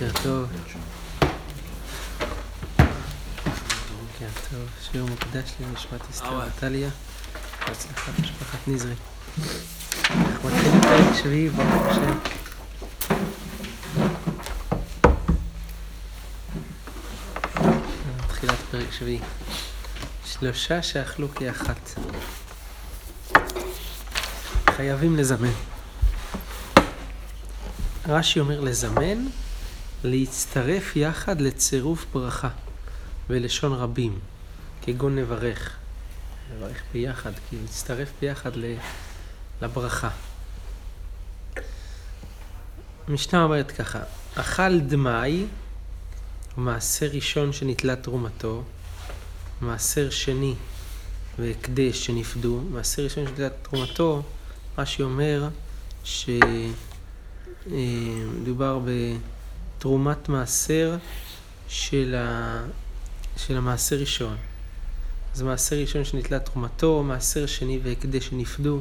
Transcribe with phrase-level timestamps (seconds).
[0.00, 0.48] בוקר טוב.
[4.00, 4.68] בוקר טוב.
[4.90, 6.88] שיעור מוקדש לנשמת אסתר עתליה.
[7.68, 8.94] בהצלחת משפחת נזרי.
[10.10, 12.18] אנחנו מתחילים פרק שביעי, ברוך השם.
[18.28, 19.20] תחילת פרק שביעי.
[20.24, 21.90] שלושה שאכלו כאחת.
[24.70, 25.52] חייבים לזמן.
[28.08, 29.26] רש"י אומר לזמן,
[30.04, 32.48] להצטרף יחד לצירוף ברכה,
[33.28, 34.18] בלשון רבים,
[34.82, 35.76] כגון נברך.
[36.56, 38.50] נברך ביחד, כי להצטרף ביחד
[39.62, 40.10] לברכה.
[43.08, 44.00] המשנה אומרת ככה,
[44.34, 45.46] אכל דמאי,
[46.56, 48.62] מעשר ראשון שנתלה תרומתו,
[49.60, 50.54] מעשר שני
[51.38, 54.22] והקדש שנפדו, מעשר ראשון שנתלה תרומתו,
[54.78, 55.48] רש"י אומר
[56.04, 56.28] ש...
[57.72, 58.24] אה,
[59.80, 60.96] בתרומת מעשר
[61.68, 62.62] של, ה...
[63.36, 64.36] של המעשר ראשון.
[65.34, 68.80] אז מעשר ראשון שנתלה תרומתו, מעשר שני והקדש שנפדו.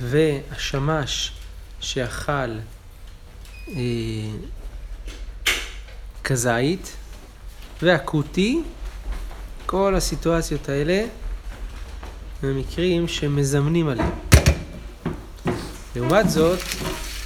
[0.00, 1.32] והשמש
[1.80, 2.32] שאכל
[3.68, 3.74] אה,
[6.24, 6.96] כזית,
[7.82, 8.62] והכותי,
[9.66, 11.06] כל הסיטואציות האלה
[12.42, 14.12] הם מקרים שמזמנים עליהם.
[15.96, 16.58] לעומת זאת,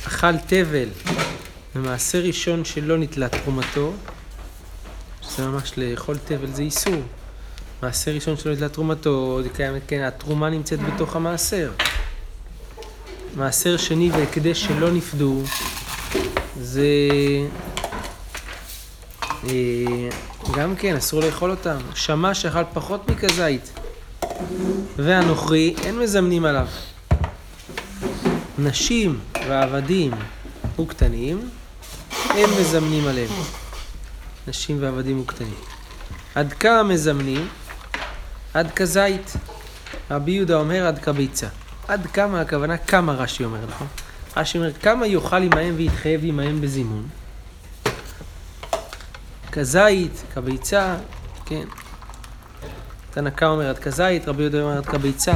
[0.06, 0.88] אכל תבל
[1.74, 3.92] במעשה ראשון שלא נתלה תרומתו,
[5.22, 7.02] שזה ממש לאכול תבל זה איסור.
[7.82, 11.72] מעשה ראשון שלא נתלה תרומתו, זה קיים, כן, התרומה נמצאת בתוך המעשר.
[13.36, 15.42] מעשר שני והקדש שלא נפדו,
[16.60, 16.86] זה
[19.48, 20.08] אה,
[20.54, 21.76] גם כן, אסור לאכול אותם.
[21.94, 23.78] שמע שאכל פחות מכזית,
[24.96, 26.66] והנוכרי, אין מזמנים עליו.
[28.58, 30.10] נשים ועבדים
[30.80, 31.50] וקטנים,
[32.30, 33.30] הם מזמנים עליהם.
[34.48, 35.54] נשים ועבדים וקטנים.
[36.34, 37.48] עד כמה מזמנים?
[38.54, 39.32] עד כזית.
[40.10, 41.46] רבי יהודה אומר עד כביצה.
[41.88, 42.76] עד כמה הכוונה?
[42.76, 43.86] כמה רש"י אומר, נכון?
[44.36, 47.08] רש"י אומר כמה יאכל עמהם ויתחייב עמהם בזימון.
[49.52, 50.96] כזית, כביצה,
[51.46, 51.64] כן.
[53.10, 55.32] תנא קמא אומר עד כזית, רבי יהודה אומר עד כביצה.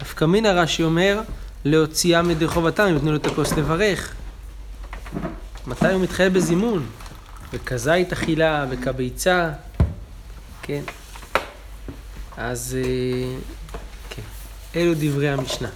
[0.00, 1.20] נפקא מינא רש"י אומר
[1.64, 4.14] להוציאם ידי חובתם, אם יתנו לו את הכוס לברך.
[5.66, 6.86] מתי הוא מתחייב בזימון?
[7.52, 9.50] בכזית אכילה, וכביצה,
[10.62, 10.82] כן.
[12.36, 13.36] אז אה,
[14.10, 14.22] כן,
[14.76, 15.68] אלו דברי המשנה.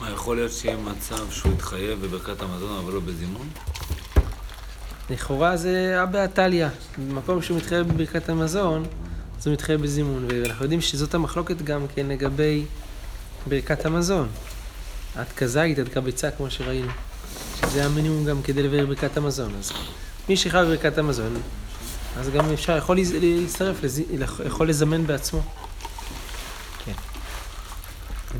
[0.00, 3.48] מה, יכול להיות שיהיה מצב שהוא יתחייב בברכת המזון אבל לא בזימון?
[5.10, 6.68] לכאורה זה אבא עתליה.
[6.98, 8.84] במקום שהוא מתחייב בברכת המזון,
[9.38, 10.26] אז הוא מתחייב בזימון.
[10.28, 12.64] ואנחנו יודעים שזאת המחלוקת גם כן לגבי
[13.46, 14.28] ברכת המזון.
[15.16, 16.92] עד כזית, עד כביצה, כמו שראינו.
[17.60, 19.54] שזה המינימום גם כדי לבאר ברכת המזון.
[19.58, 19.72] אז
[20.28, 21.36] מי שחייב בברכת המזון,
[22.16, 24.02] אז גם אפשר, יכול להצטרף, לז...
[24.46, 25.42] יכול לזמן בעצמו.
[26.84, 26.92] כן.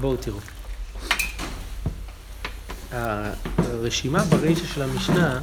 [0.00, 0.38] בואו תראו.
[3.58, 5.40] הרשימה ברישה של המשנה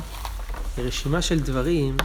[0.78, 1.98] היא רשימה של דברים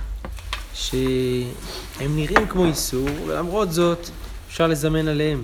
[0.75, 4.09] שהם נראים כמו איסור, ולמרות זאת
[4.49, 5.43] אפשר לזמן עליהם.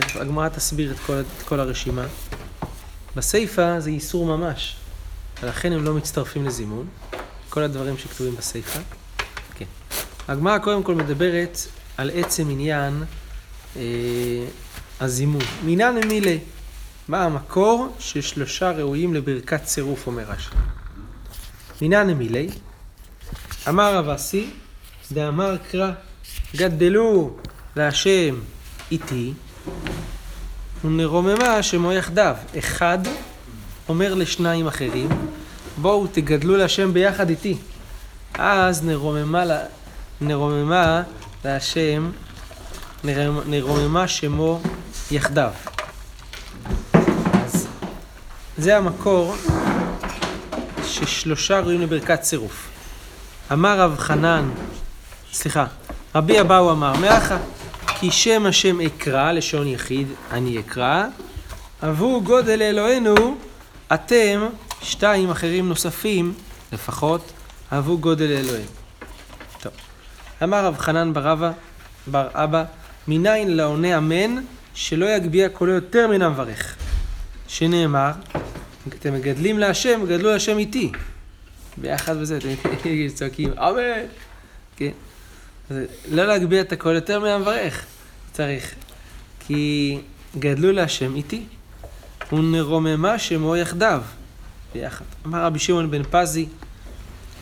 [0.00, 2.06] תכף הגמרא תסביר את כל, את כל הרשימה.
[3.16, 4.76] בסיפא זה איסור ממש,
[5.42, 6.86] ולכן הם לא מצטרפים לזימון.
[7.48, 8.80] כל הדברים שכתובים בסיפא.
[9.54, 9.64] כן.
[10.28, 11.58] הגמרא קודם כל מדברת
[11.96, 13.04] על עצם עניין
[13.76, 13.82] אה,
[15.00, 15.42] הזימון.
[15.64, 16.38] מינן מילי.
[17.08, 20.50] מה המקור ששלושה ראויים לברכת צירוף, אומר רש"י.
[21.82, 22.48] מינן מילי.
[23.68, 24.50] אמר רב אסי,
[25.12, 25.90] דאמר קרא,
[26.56, 27.36] גדלו
[27.76, 28.40] להשם
[28.90, 29.32] איתי,
[30.84, 32.36] ונרוממה שמו יחדיו.
[32.58, 32.98] אחד
[33.88, 35.08] אומר לשניים אחרים,
[35.76, 37.56] בואו תגדלו להשם ביחד איתי.
[38.34, 39.44] אז נרוממה,
[40.20, 41.02] נרוממה
[41.44, 42.10] להשם,
[43.46, 44.60] נרוממה שמו
[45.10, 45.50] יחדיו.
[47.44, 47.66] אז
[48.58, 49.34] זה המקור
[50.86, 52.68] ששלושה ראויים לברכת צירוף.
[53.52, 54.50] אמר רב חנן,
[55.32, 55.66] סליחה,
[56.14, 57.36] רבי אבאו אמר, מאחה,
[58.00, 61.04] כי שם השם אקרא, לשון יחיד, אני אקרא,
[61.82, 63.36] עבור גודל אלוהינו,
[63.94, 64.46] אתם,
[64.82, 66.34] שתיים אחרים נוספים,
[66.72, 67.32] לפחות,
[67.70, 68.66] עבור גודל אלוהים.
[69.60, 69.72] טוב.
[70.42, 71.50] אמר רב חנן בר אבא,
[72.06, 72.64] בר אבא,
[73.08, 74.36] מניין לעונה אמן,
[74.74, 76.76] שלא יגביה קולו יותר מן המברך.
[77.48, 78.10] שנאמר,
[78.88, 80.92] אתם מגדלים להשם, גדלו להשם איתי.
[81.76, 82.48] ביחד בזה, אתם
[83.14, 84.06] צועקים, אמן!
[84.76, 84.90] כן.
[86.10, 87.84] לא להגביה את הקול יותר מהמברך,
[88.32, 88.74] צריך.
[89.46, 89.98] כי
[90.38, 91.42] גדלו להשם איתי,
[92.32, 94.02] ונרוממה שמו יחדיו.
[94.74, 95.04] ביחד.
[95.26, 96.46] אמר רבי שמעון בן פזי,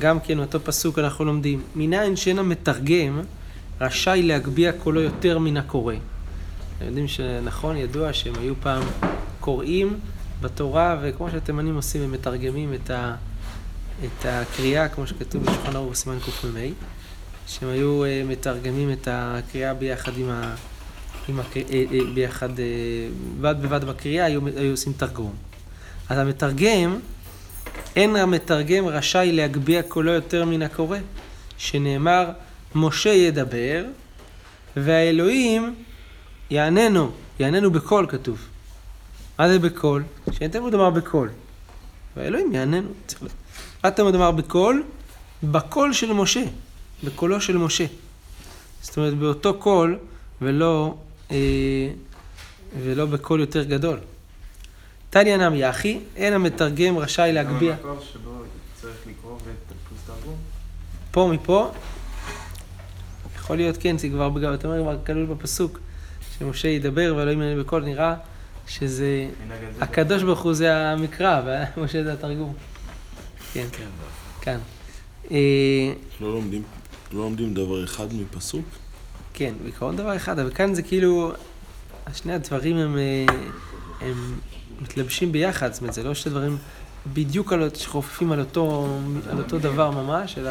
[0.00, 3.20] גם כן אותו פסוק אנחנו לומדים, מניין שאין המתרגם
[3.80, 5.94] רשאי להגביה קולו יותר מן הקורא.
[6.76, 8.82] אתם יודעים שנכון, ידוע שהם היו פעם
[9.40, 9.98] קוראים
[10.40, 13.14] בתורה, וכמו שהתימנים עושים, הם מתרגמים את, ה,
[14.04, 16.60] את הקריאה, כמו שכתוב בשולחן ערוך סימן קמ"ה,
[17.46, 20.54] שהם היו אה, מתרגמים את הקריאה ביחד עם ה...
[21.28, 21.56] עם הק...
[21.56, 22.48] אה, אה, ביחד,
[23.40, 25.34] בד בבד בקריאה, היו, היו עושים תרגום.
[26.08, 26.98] אז המתרגם,
[27.96, 30.98] אין המתרגם רשאי להגביה קולו יותר מן הקורא,
[31.56, 32.30] שנאמר,
[32.74, 33.84] משה ידבר,
[34.76, 35.74] והאלוהים
[36.50, 38.38] יעננו, יעננו בקול כתוב.
[39.38, 40.02] מה זה בקול?
[40.32, 41.30] שאין תלמוד אמר בקול.
[42.16, 42.88] והאלוהים יעננו.
[43.84, 44.82] מה תלמוד אמר בקול?
[45.42, 46.44] בקול של משה,
[47.04, 47.86] בקולו של משה.
[48.82, 49.98] זאת אומרת, באותו קול,
[50.42, 50.94] ולא,
[51.30, 51.36] אה,
[52.82, 53.98] ולא בקול יותר גדול.
[55.10, 57.74] תניא נמי אחי, אין המתרגם רשאי להגביה.
[57.74, 58.30] המקור שבו
[58.80, 60.36] צריך לקרוא ודפוס תרגום?
[61.10, 61.70] פה מפה,
[63.36, 65.78] יכול להיות כן, זה כבר, בגלל, אתה אומר, כבר כלול בפסוק,
[66.38, 68.14] שמשה ידבר ואלוהים יענה בקול, נראה
[68.66, 69.28] שזה,
[69.80, 71.40] הקדוש ברוך הוא זה המקרא,
[71.76, 72.54] ומשה זה התרגום.
[73.52, 73.86] כן, כן,
[74.40, 74.58] כאן.
[75.30, 76.62] אה, לא לומדים,
[77.14, 78.64] לא לומדים דבר אחד מפסוק?
[79.34, 81.32] כן, בעיקרון דבר אחד, אבל כאן זה כאילו,
[82.14, 83.24] שני הדברים הם, אה,
[84.00, 84.38] הם
[84.80, 86.56] מתלבשים ביחד, זאת אומרת, זה לא שני דברים
[87.12, 88.88] בדיוק על, שחופפים על אותו,
[89.30, 90.50] על אותו דבר ממש, אלא,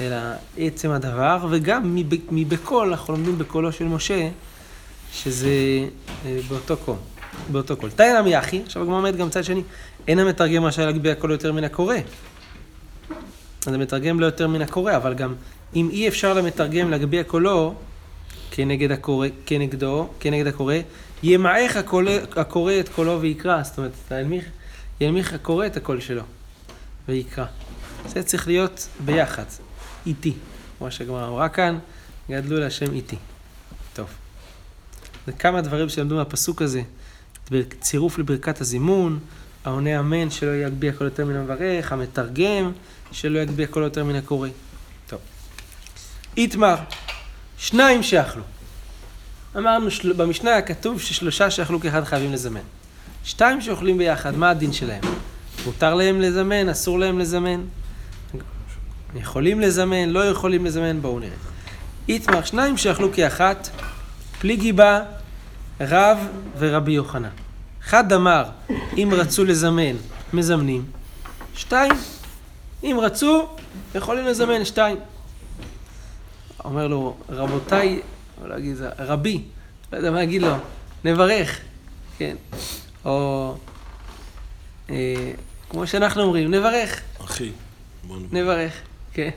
[0.00, 0.16] אלא
[0.58, 4.28] עצם הדבר, וגם מב, מבקול, אנחנו לומדים בקולו של משה,
[5.12, 5.48] שזה
[6.26, 6.96] אה, באותו קול,
[7.52, 7.90] באותו קול.
[7.90, 9.62] תניא נמי הכי, עכשיו הגמרא אומרת גם צד שני,
[10.08, 11.96] אין המתרגם רשאי להגביה קול יותר מן הקורא.
[13.66, 15.34] אז המתרגם לא יותר מן הקורא, אבל גם
[15.74, 17.74] אם אי אפשר למתרגם להגביה קולו
[18.50, 20.74] כנגד הקורא, כנגדו, כנגד הקורא,
[21.22, 23.62] ימעך הקורא, הקורא את קולו ויקרא.
[23.62, 24.44] זאת אומרת, ינמיך,
[25.00, 26.22] ינמיך הקורא את הקול שלו
[27.08, 27.44] ויקרא.
[28.06, 29.44] זה צריך להיות ביחד,
[30.06, 30.32] איתי.
[30.78, 31.78] כמו שהגמרא אמרה כאן,
[32.30, 33.16] גדלו להשם איתי.
[33.94, 34.06] טוב.
[35.26, 36.82] זה כמה דברים שלמדו מהפסוק הזה.
[37.80, 39.18] צירוף לברכת הזימון,
[39.64, 42.72] העונה אמן שלא יגביה קול יותר מן המברך, המתרגם
[43.12, 44.48] שלא יגביה קול יותר מן הקורא.
[46.36, 46.76] איתמר,
[47.58, 48.42] שניים שאכלו.
[49.56, 50.12] אמרנו, של...
[50.12, 52.60] במשנה היה כתוב ששלושה שאכלו כאחד חייבים לזמן.
[53.24, 55.00] שתיים שאוכלים ביחד, מה הדין שלהם?
[55.66, 57.60] מותר להם לזמן, אסור להם לזמן?
[59.14, 61.36] יכולים לזמן, לא יכולים לזמן, בואו נראה.
[62.08, 63.68] איתמר, שניים שאכלו כאחת,
[64.40, 65.02] פליגי בה
[65.80, 66.18] רב
[66.58, 67.28] ורבי יוחנן.
[67.84, 68.44] אחד אמר,
[68.96, 69.96] אם רצו לזמן,
[70.32, 70.84] מזמנים.
[71.54, 71.92] שתיים,
[72.82, 73.48] אם רצו,
[73.94, 74.96] יכולים לזמן שתיים.
[76.64, 78.00] אומר לו, רבותיי,
[78.42, 79.42] לא להגיד, זה רבי,
[79.92, 80.54] לא יודע מה להגיד לו,
[81.04, 81.60] נברך,
[82.18, 82.36] כן.
[83.04, 83.56] או
[84.90, 85.32] אה,
[85.70, 87.50] כמו שאנחנו אומרים, נברך, אחי.
[88.32, 88.72] נברך,
[89.12, 89.30] כן.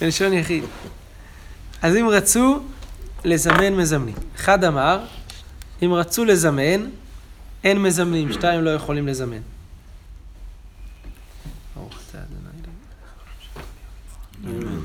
[0.00, 0.64] בלשון יחיד.
[1.82, 2.60] אז אם רצו,
[3.24, 4.14] לזמן מזמנים.
[4.36, 5.04] אחד אמר,
[5.82, 6.90] אם רצו לזמן,
[7.64, 9.40] אין מזמנים, שתיים לא יכולים לזמן.
[11.76, 12.22] ברוך אתה ה'
[14.46, 14.76] אלוהינו.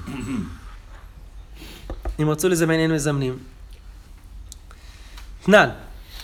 [2.21, 3.37] אם רצו לזמן אין מזמנים.
[5.43, 5.69] תנן,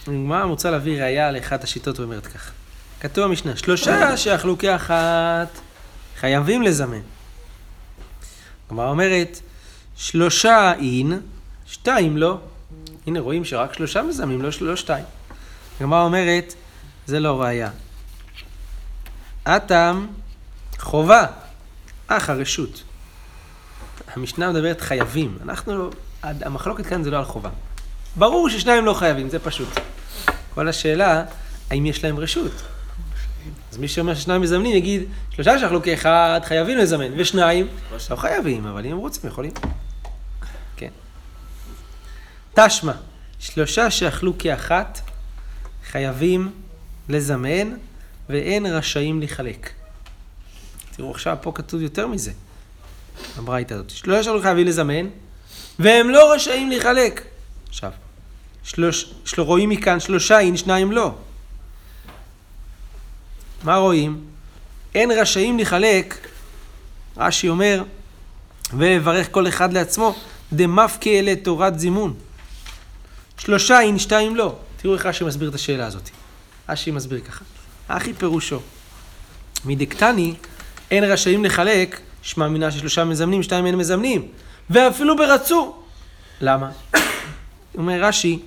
[0.08, 2.52] הגמרא רוצה להביא ראייה לאחת השיטות ואומרת כך.
[3.00, 5.60] כתוב במשנה, שלושה שאכלו כאחת
[6.20, 7.02] חייבים לזמן.
[8.68, 9.40] הגמרא אומרת,
[9.96, 11.20] שלושה אין,
[11.66, 12.40] שתיים לא.
[13.08, 15.06] הנה רואים שרק שלושה מזמנים, לא, לא שתיים.
[15.80, 16.54] הגמרא אומרת,
[17.06, 17.70] זה לא ראייה.
[19.44, 20.08] אטם
[20.80, 21.26] חובה,
[22.08, 22.84] אך הרשות.
[24.18, 25.38] המשנה מדברת חייבים.
[25.44, 25.90] אנחנו לא,
[26.24, 27.50] המחלוקת כאן זה לא על חובה.
[28.16, 29.68] ברור ששניים לא חייבים, זה פשוט.
[30.54, 31.24] כל השאלה,
[31.70, 32.52] האם יש להם רשות?
[33.72, 37.68] אז מי שאומר ששניים מזמנים יגיד, שלושה שאכלו כאחד חייבים לזמן, ושניים
[38.10, 39.52] לא חייבים, אבל אם הם רוצים יכולים.
[40.78, 40.90] כן.
[42.54, 42.94] תשמע,
[43.40, 45.00] שלושה שאכלו כאחת
[45.92, 46.52] חייבים
[47.10, 47.76] לזמן
[48.30, 49.70] ואין רשאים לחלק.
[50.96, 52.32] תראו עכשיו פה כתוב יותר מזה.
[53.38, 53.90] הברייתא הזאת.
[53.90, 55.08] שלושה שאכלו חייבים לזמן
[55.80, 57.26] והם לא רשאים לחלק.
[57.70, 57.92] עכשיו,
[58.64, 61.16] שלוש, של, רואים מכאן שלושה אין, שניים לא.
[63.64, 64.26] מה רואים?
[64.96, 66.28] אין רשאים לחלק,
[67.18, 67.84] רש"י אומר,
[68.74, 70.16] ויברך כל אחד לעצמו,
[70.54, 72.14] דמפקה אלה תורת זימון.
[73.38, 74.56] שלושה אין, שתיים לא.
[74.78, 76.10] תראו איך רש"י מסביר את השאלה הזאת.
[76.70, 77.46] רש"י מסביר ככה.
[77.88, 78.60] אחי פירושו.
[79.66, 80.34] מדקטני,
[80.92, 84.28] אין רשאים לחלק, שמע מינה ששלושה מזמנים, שתיים אין מזמנים.
[84.70, 85.76] ואפילו ברצו.
[86.42, 86.72] למה?
[87.78, 88.40] אומר רש"י,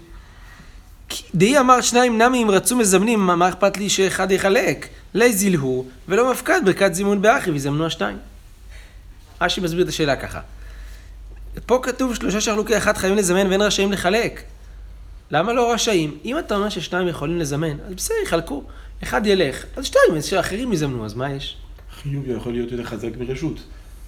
[1.35, 4.89] דהי אמר שניים נמי אם רצו מזמנים, מה אכפת לי שאחד יחלק?
[5.15, 8.19] לי זילהו, ולא מפקד ברכת זימון באחי, ויזמנו השתיים.
[9.41, 10.41] רש"י מסביר את השאלה ככה.
[11.67, 14.43] פה כתוב שלושה שחלוקי אחד חייבים לזמן ואין רשאים לחלק.
[15.31, 16.19] למה לא רשאים?
[16.25, 18.63] אם אתה אומר ששניים יכולים לזמן, אז בסדר, יחלקו.
[19.03, 21.57] אחד ילך, אז שתיים, אז שאחרים יזמנו, אז מה יש?
[22.03, 23.61] חיוב יכול להיות יותר חזק מרשות.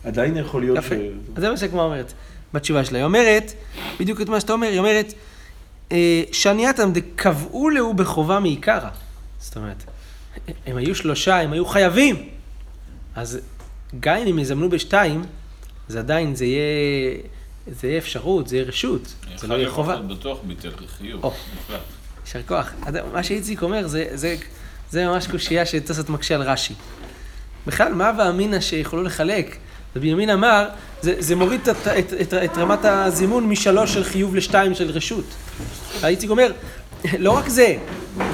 [0.04, 0.78] עדיין יכול להיות...
[0.78, 0.94] יפה.
[0.94, 0.98] ש-
[1.36, 2.12] אז זה מה שהגמרא אומרת
[2.54, 2.98] בתשובה שלה.
[2.98, 3.52] היא אומרת,
[4.00, 5.12] בדיוק את מה שאתה אומר, היא אומרת,
[5.92, 8.88] אה, שנייתם דקבעו להו בחובה מעיקרא.
[9.40, 9.84] זאת אומרת,
[10.66, 12.28] הם היו שלושה, הם היו חייבים.
[13.16, 13.38] אז
[14.00, 15.22] גם אם הם יזמנו בשתיים,
[15.88, 17.16] זה עדיין, זה יהיה,
[17.66, 19.96] זה יהיה אפשרות, זה יהיה רשות, זה לא יהיה חובה.
[19.96, 21.34] בטוח ביטל חיוב.
[22.26, 22.70] יישר כוח.
[22.86, 24.36] אז מה שאיציק אומר, זה, זה,
[24.90, 26.74] זה ממש קושייה שתוספות מקשה על רש"י.
[27.66, 29.56] בכלל, מה ואמינא שיכולו לחלק?
[29.96, 30.68] ובנימין אמר,
[31.02, 35.24] זה, זה מוריד את, את, את, את רמת הזימון משלוש של חיוב לשתיים של רשות.
[36.04, 36.52] איציק אומר,
[37.18, 37.76] לא רק זה,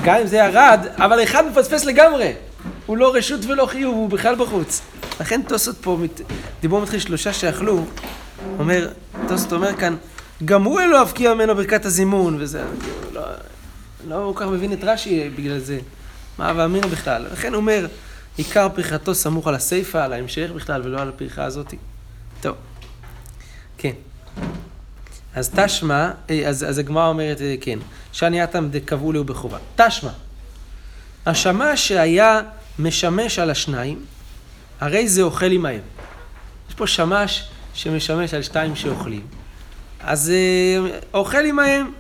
[0.05, 2.33] גם אם זה ירד, אבל אחד מפספס לגמרי.
[2.87, 4.81] הוא לא רשות ולא חיוב, הוא בכלל בחוץ.
[5.21, 5.99] לכן תוספות פה,
[6.61, 7.85] דיבור מתחיל שלושה שאכלו,
[8.59, 8.89] אומר,
[9.29, 9.97] תוספות אומר כאן,
[10.45, 12.63] גם הוא אלוה הבקיע ממנו ברכת הזימון, וזה,
[13.13, 13.23] לא,
[14.09, 15.79] לא כל כך מבין את רש"י בגלל זה.
[16.39, 17.27] מה ואמינא בכלל.
[17.33, 17.87] לכן הוא אומר,
[18.39, 21.75] עיקר פריחתו סמוך על הסיפא, על ההמשך בכלל, ולא על הפריחה הזאת.
[22.41, 22.57] טוב.
[23.79, 23.93] כן.
[25.35, 27.79] אז תשמע, אה, אז, אז הגמרא אומרת, אה, כן,
[28.13, 29.59] שענייתם דקבעו להו בחובה.
[29.77, 30.11] תשמע,
[31.27, 32.41] השמש שהיה
[32.79, 34.05] משמש על השניים,
[34.81, 35.81] הרי זה אוכל עמהם.
[36.69, 39.27] יש פה שמש שמשמש על שתיים שאוכלים.
[40.01, 41.93] אז אה, אוכל עמהם,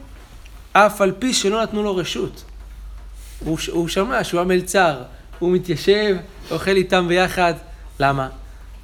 [0.73, 2.45] אף על פי שלא נתנו לו רשות.
[3.39, 5.03] הוא, הוא שמש, הוא המלצר,
[5.39, 6.17] הוא מתיישב,
[6.51, 7.55] אוכל איתם ביחד.
[8.01, 8.29] למה?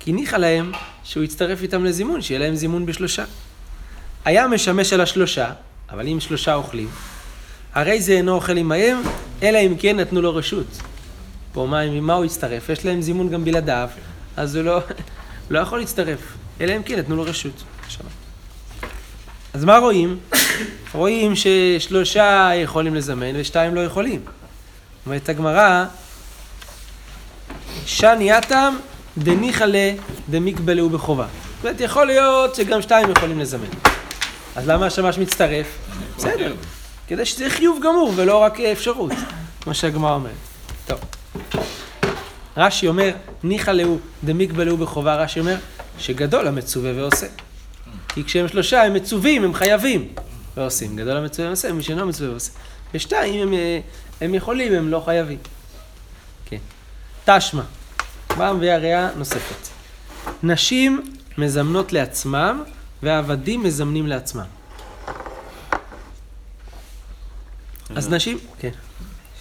[0.00, 0.72] כי ניחא להם
[1.04, 3.24] שהוא יצטרף איתם לזימון, שיהיה להם זימון בשלושה.
[4.24, 5.50] היה משמש על השלושה,
[5.90, 6.88] אבל אם שלושה אוכלים,
[7.74, 9.02] הרי זה אינו אוכל עמהם,
[9.42, 10.66] אלא אם כן נתנו לו רשות.
[11.52, 12.68] פה מה, עם מה הוא יצטרף?
[12.68, 13.88] יש להם זימון גם בלעדיו,
[14.36, 14.80] אז הוא לא,
[15.50, 16.20] לא יכול להצטרף,
[16.60, 17.62] אלא אם כן נתנו לו רשות.
[19.54, 20.18] אז מה רואים?
[20.92, 24.20] רואים ששלושה יכולים לזמן ושתיים לא יכולים.
[25.06, 25.84] אומרת הגמרא,
[27.86, 28.76] שנייתם
[29.18, 29.92] דניחא לה
[30.30, 31.26] דמקבלהו בחובה.
[31.56, 33.66] זאת אומרת, יכול להיות שגם שתיים יכולים לזמן.
[34.56, 35.66] אז למה השמש מצטרף?
[36.16, 36.54] בסדר,
[37.08, 39.12] כדי שזה יהיה חיוב גמור ולא רק אפשרות,
[39.60, 40.32] כמו שהגמרא אומרת.
[40.86, 40.98] טוב.
[42.56, 43.10] רש"י אומר,
[43.42, 45.56] ניחא להו דמקבלהו בחובה, רש"י אומר,
[45.98, 47.26] שגדול המצווה ועושה.
[48.08, 50.08] כי כשהם שלושה הם מצווים, הם חייבים,
[50.56, 50.96] ועושים.
[50.96, 52.50] גדול המצווה ועושה, מי שאינו מצווה ועושה.
[52.94, 53.80] ושתיים, הם, אה,
[54.20, 55.38] הם יכולים, הם לא חייבים.
[57.26, 57.38] כן.
[57.38, 57.62] תשמע,
[58.36, 59.68] באה מביאה ראייה נוספת.
[60.42, 62.62] נשים מזמנות לעצמם,
[63.02, 64.44] ועבדים מזמנים לעצמם.
[67.96, 68.70] אז נשים, כן.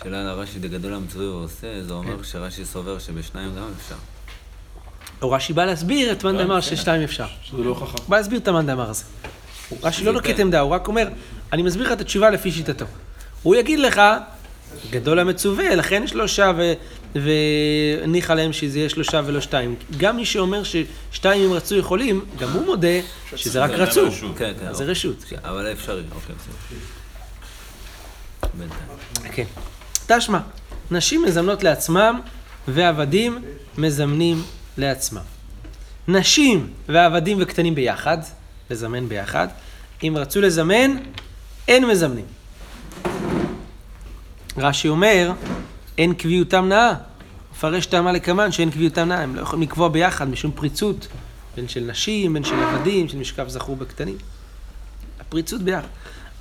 [0.04, 3.96] שאלה על הרש"י דגדול המצוי ועושה, זה אומר שרש"י סובר שבשניים גם אפשר.
[5.22, 7.28] או רש"י בא להסביר את מאן דאמר ששתיים אפשר.
[7.44, 7.98] שזה לא הוכחה.
[7.98, 9.04] הוא בא להסביר את המאן דאמר הזה.
[9.84, 11.08] רש"י לא נוקט עמדה, הוא רק אומר,
[11.54, 12.86] אני מסביר לך את התשובה לפי שיטתו.
[13.44, 14.02] הוא יגיד לך,
[14.90, 16.74] גדול המצווה, לכן שלושה ו...
[17.16, 19.76] וניחא להם שזה יהיה שלושה ולא שתיים.
[19.98, 22.88] גם מי שאומר ששתיים אם רצו יכולים, גם הוא מודה
[23.36, 24.12] שזה רק רצו.
[24.38, 24.68] כן, כן.
[24.68, 25.24] אז זה רשות.
[25.30, 26.54] כן, אבל אפשרי, אוקיי, בסדר.
[29.32, 29.46] כן.
[30.08, 30.40] תשמע,
[30.92, 32.20] נשים מזמנות לעצמם
[32.68, 33.42] ועבדים
[33.78, 34.44] מזמנים
[34.78, 35.22] לעצמם.
[36.08, 38.18] נשים ועבדים וקטנים ביחד,
[38.70, 39.48] לזמן ביחד.
[40.04, 40.98] אם רצו לזמן,
[41.68, 42.26] אין מזמנים.
[44.58, 45.32] רש"י אומר,
[45.98, 46.94] אין קביעותם נאה.
[47.52, 49.22] מפרש טעמה לקמן שאין קביעותם נאה.
[49.22, 51.08] הם לא יכולים לקבוע ביחד משום פריצות,
[51.56, 54.18] בין של נשים, בין של עבדים, של משכב זכור בקטנים.
[55.20, 55.88] הפריצות ביחד.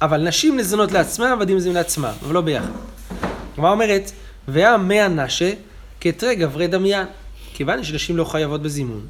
[0.03, 2.71] אבל נשים לזונות לעצמם, עבדים לזונות לעצמם, אבל לא ביחד.
[3.53, 4.13] הגמרא אומרת,
[4.49, 5.53] והיה מאה נשה
[6.01, 7.07] כתרי גברי דמיין.
[7.55, 9.07] כיוון שנשים לא חייבות בזימון,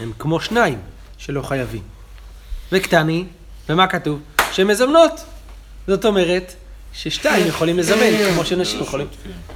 [0.00, 0.78] הם כמו שניים
[1.18, 1.82] שלא חייבים.
[2.72, 3.24] וקטני,
[3.68, 4.20] ומה כתוב?
[4.52, 5.12] שהן מזמנות.
[5.86, 6.54] זאת אומרת,
[6.92, 9.06] ששתיים יכולים לזמן, כמו שנשים יכולים.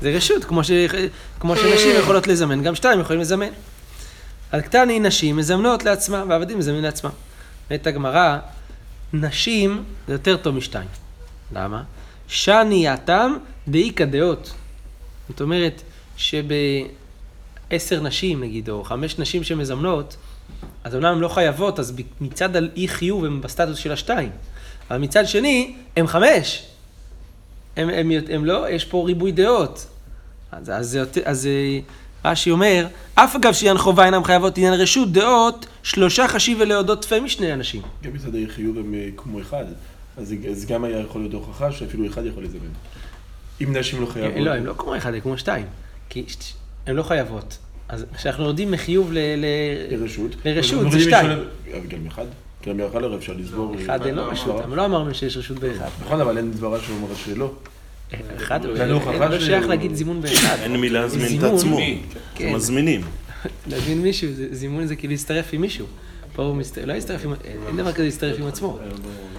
[0.01, 0.65] זה רשות, כמו,
[1.57, 3.49] שנשים יכולות לזמן, גם שתיים יכולים לזמן.
[4.53, 7.11] אז קטני נשים מזמנות לעצמם, ועבדים מזמנים לעצמם.
[7.71, 8.39] אומרת הגמרא,
[9.13, 10.89] נשים זה יותר טוב משתיים.
[11.53, 11.83] למה?
[12.29, 13.37] שנייתם
[13.69, 14.53] דאיכא דעות.
[15.29, 15.83] זאת אומרת
[16.17, 20.17] שבעשר נשים נגיד, או חמש נשים שמזמנות,
[20.85, 24.31] אז אומנם הן לא חייבות, אז מצד האי חיוב הן בסטטוס של השתיים.
[24.91, 26.67] אבל מצד שני, הם חמש.
[27.77, 29.87] הם, הם, הם לא, יש פה ריבוי דעות.
[30.53, 31.79] אז, אז, אז אה,
[32.31, 37.21] רש"י אומר, אף אגב שעניין חובה אינם חייבות עניין רשות דעות, שלושה חשיב ולהודות תפי
[37.21, 37.83] משני אנשים.
[38.03, 39.65] גם מצד החיוב הם אה, כמו אחד.
[40.17, 42.61] אז זה- אז גם היה יכול להיות הוכחה שאפילו אחד יכול לזמן.
[43.61, 44.41] אם נשים לא חייבות.
[44.45, 45.67] לא, הם לא כמו אחד, הם כמו שתיים.
[46.09, 46.25] כי
[46.87, 47.59] הן לא חייבות.
[47.89, 49.19] אז כשאנחנו יורדים מחיוב ל...
[49.19, 49.45] ל...
[49.97, 50.31] לרשות.
[50.45, 51.31] לרשות, אבל זה שתיים.
[51.31, 52.25] עולה- גם אחד.
[52.69, 53.75] גם מאחד הרי אפשר לסבור.
[53.85, 55.89] אחד אין לו רשות, אבל לא אמרנו שיש רשות באחד.
[56.05, 57.53] נכון, אבל אין דברה שאומרת שלא.
[58.37, 58.89] אחד, אין-
[59.31, 60.57] לא שייך להגיד זימון באחד.
[60.63, 61.55] אין מי להזמין את זימון.
[61.55, 61.79] עצמו.
[62.35, 62.53] כן.
[62.55, 63.01] מזמינים.
[63.71, 65.87] להזמין מישהו, זימון זה כאילו להצטרף עם מישהו.
[66.33, 67.33] פה הוא מסת- לא להצטרף עם...
[67.69, 68.79] אין דבר כזה להצטרף עם עצמו.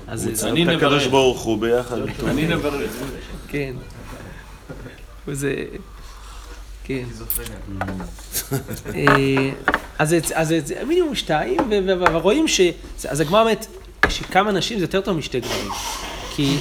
[0.08, 0.50] אז זה-.
[0.50, 1.08] אני את הקדוש.
[1.08, 1.98] ברוך הוא ביחד.
[2.30, 2.92] אני נברך.
[3.48, 3.74] כן.
[5.28, 5.56] וזה...
[6.84, 7.04] כן.
[8.96, 9.50] אה,
[10.00, 11.58] אז זה- אז זה זה מינימום שתיים,
[12.12, 12.62] ורואים ש...
[13.10, 13.66] אז הגמרא אומרת
[14.10, 15.72] שכמה נשים זה יותר טוב משתי גברים.
[16.36, 16.58] כי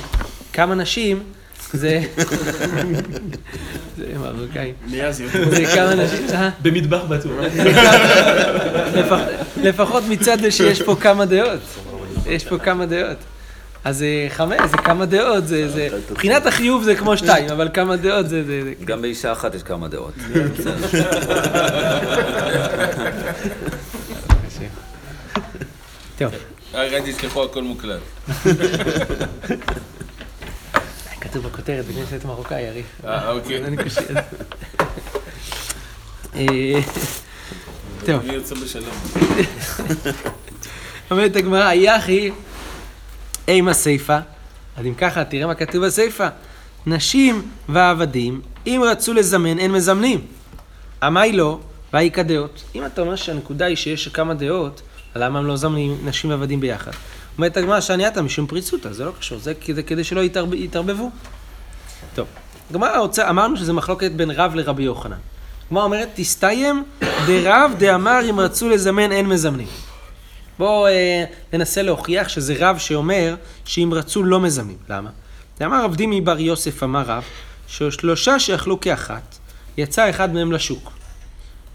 [0.53, 1.23] כמה נשים
[1.73, 2.01] זה...
[3.99, 4.73] זה מרוקאי.
[5.51, 6.27] זה כמה נשים...
[6.35, 6.51] אה?
[6.63, 7.33] במטבח בטוח.
[8.95, 9.29] לפח-
[9.63, 11.61] לפחות מצד שיש פה כמה דעות.
[12.27, 13.17] יש פה כמה דעות.
[13.85, 17.97] אז אה, חמש, זה כמה דעות, זה, זה, מבחינת החיוב זה כמו שתיים, אבל כמה
[17.97, 18.43] דעות זה,
[18.85, 20.15] גם באישה אחת יש כמה דעות.
[26.19, 26.33] טוב,
[26.75, 28.01] רק אל תשכחו, הכל מוקלט.
[31.21, 32.83] כתוב בכותרת, בכנסת מרוקאי, ארי.
[33.07, 33.63] אה, אוקיי.
[36.35, 36.81] אה,
[38.07, 38.95] טוב, אני יוצא בשלום.
[41.11, 42.31] אומרת הגמרא, יחי
[43.49, 44.19] אימה סיפה.
[44.77, 46.27] אז אם ככה, תראה מה כתוב בסיפה.
[46.87, 50.21] נשים ועבדים, אם רצו לזמן, אין מזמנים.
[51.03, 51.59] עמי לא,
[51.93, 52.63] והי כדעות.
[52.75, 54.83] אם אתה אומר שהנקודה היא שיש כמה דעות,
[55.17, 56.91] למה הם לא זמנים נשים ועבדים ביחד?
[57.39, 61.11] אומרת הגמרא שענייתה משום פריצותא, זה לא קשור, זה כדי, כדי שלא יתערב, יתערבבו.
[62.15, 62.27] טוב,
[62.71, 65.17] הגמרא רוצה, אמרנו שזה מחלוקת בין רב לרבי יוחנן.
[65.67, 66.85] הגמרא אומרת, תסתיים
[67.27, 69.69] דרב דאמר אם רצו לזמן אין מזמנים.
[70.59, 74.77] בואו אה, ננסה להוכיח שזה רב שאומר שאם רצו לא מזמנים.
[74.89, 75.11] למה?
[75.65, 77.23] אמר רב דימי בר יוסף אמר רב,
[77.69, 79.39] ששלושה שאכלו כאחת,
[79.77, 80.93] יצא אחד מהם לשוק.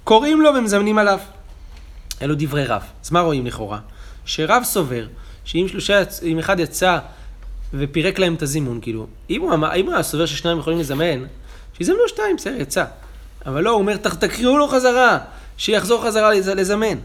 [0.03, 1.19] קוראים לו ומזמנים עליו.
[2.21, 2.81] אלו דברי רב.
[3.05, 3.79] אז מה רואים לכאורה?
[4.25, 5.07] שרב סובר
[5.45, 6.97] שאם שלושה, אם אחד יצא
[7.73, 11.23] ופירק להם את הזימון, כאילו, אם הוא, אמר- אם הוא היה סובר ששניים יכולים לזמן,
[11.77, 12.85] שיזמנו שתיים, בסדר, יצא.
[13.45, 15.17] אבל לא, הוא אומר, "ת- תקריאו לו חזרה,
[15.57, 16.97] שיחזור חזרה לז- לזמן.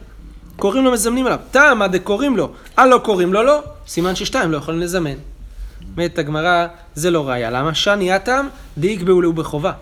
[0.56, 1.38] קוראים לו, מזמנים עליו.
[1.50, 3.58] טעם עד קוראים לו, אה לא קוראים לו, לא.
[3.86, 5.14] סימן ששתיים לא יכולים לזמן.
[5.96, 7.50] אומרת הגמרא, זה לא ראיה.
[7.50, 7.74] למה?
[7.74, 9.72] שני הטעם דיקבעו לו בחובה.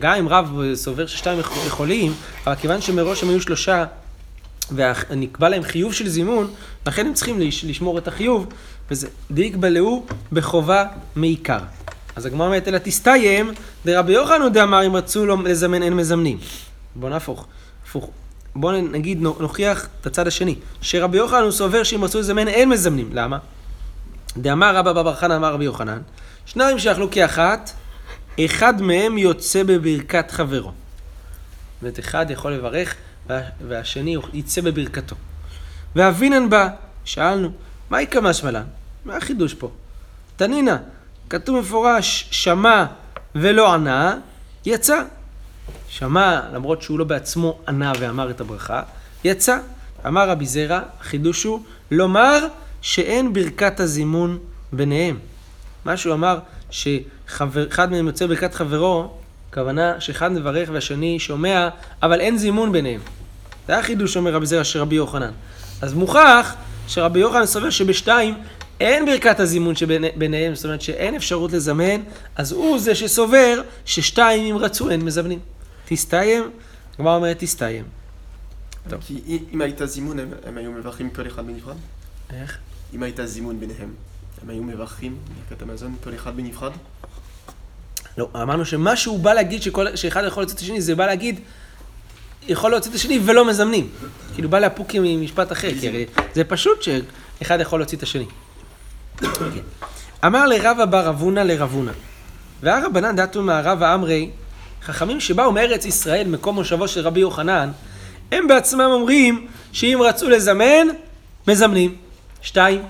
[0.00, 2.12] גם אם רב סובר ששתיים יכול- יכולים,
[2.46, 3.84] אבל כיוון שמראש הם היו שלושה,
[4.74, 6.50] ונקבע להם חיוב של זימון,
[6.86, 8.46] לכן הם צריכים לש- לשמור את החיוב,
[8.90, 10.84] וזה דיקבעו בחובה
[11.16, 11.58] מעיקר.
[12.16, 13.52] אז הגמרא אומרת, אלא תסתיים,
[13.86, 16.38] דרבי יוחנן דאמר אם רצו לו לזמן אין מזמנים.
[16.96, 17.46] בוא נהפוך,
[17.88, 18.10] הפוך.
[18.56, 23.10] בוא נגיד, נוכיח את הצד השני, שרבי יוחנן הוא סובר שאם רצו לזמן אין מזמנים.
[23.12, 23.38] למה?
[24.36, 25.98] דאמר רבא בר חנא אמר רבי יוחנן,
[26.46, 27.70] שניים שאכלו כאחת,
[28.44, 30.68] אחד מהם יוצא בברכת חברו.
[30.68, 30.72] זאת
[31.82, 32.94] אומרת, אחד יכול לברך,
[33.26, 35.16] וה- והשני יצא בברכתו.
[35.96, 36.68] ואבינן בא,
[37.04, 37.50] שאלנו,
[37.90, 38.64] מהי כמה שמלן?
[39.04, 39.70] מה החידוש פה?
[40.36, 40.76] תנינא,
[41.30, 42.84] כתוב מפורש, שמע
[43.34, 44.18] ולא ענה,
[44.66, 45.02] יצא.
[45.88, 48.82] שמע, למרות שהוא לא בעצמו ענה ואמר את הברכה,
[49.24, 49.58] יצא.
[50.06, 52.46] אמר רבי זרע, החידוש הוא לומר
[52.82, 54.38] שאין ברכת הזימון
[54.72, 55.18] ביניהם.
[55.84, 56.38] מה שהוא אמר,
[56.70, 59.10] שאחד מהם יוצא ברכת חברו,
[59.50, 61.68] הכוונה שאחד מברך והשני שומע,
[62.02, 63.00] אבל אין זימון ביניהם.
[63.66, 65.30] זה היה חידוש, אומר רבי זרע של רבי יוחנן.
[65.82, 66.54] אז מוכח
[66.88, 68.34] שרבי יוחנן סובר שבשתיים
[68.80, 72.00] אין ברכת הזימון שביניהם, זאת אומרת שאין אפשרות לזמן,
[72.36, 75.38] אז הוא זה שסובר ששתיים אם רצו אין מזמנים.
[75.96, 76.50] תסתיים,
[76.98, 77.84] הגמרא אומרת תסתיים.
[78.88, 79.00] טוב.
[79.06, 79.20] כי
[79.52, 81.76] אם- הייתה זימון, הם- הם היו מברכים כל אחד בנפרד?
[82.30, 82.58] איך?
[82.94, 83.94] אם הייתה זימון ביניהם,
[84.42, 85.16] הם היו מברכים
[85.50, 86.72] ברכת המזון כל אחד בנפרד?
[88.18, 91.40] לא, אמרנו שמה שהוא בא להגיד שכל, שאחד יכול להוציא את השני, זה בא להגיד,
[92.48, 93.88] יכול להוציא את השני ולא מזמנים.
[94.34, 98.26] כאילו בא לאפוק ממשפט אחר, כי הרי זה פשוט שאחד יכול להוציא את השני.
[99.20, 99.60] כן.
[100.26, 101.92] אמר לרבא בר אבונה לרבונה,
[102.62, 104.30] והרבנן דתו מהרב האמרי,
[104.84, 107.70] חכמים שבאו מארץ ישראל, מקום מושבו של רבי יוחנן,
[108.32, 110.86] הם בעצמם אומרים שאם רצו לזמן,
[111.48, 111.96] מזמנים.
[112.42, 112.82] שתיים,